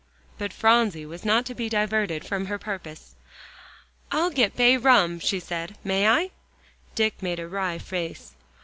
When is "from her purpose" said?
2.25-3.13